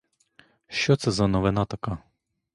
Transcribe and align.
Що 0.67 0.95
це 0.95 1.11
за 1.11 1.27
новина 1.27 1.65
така? 1.65 1.97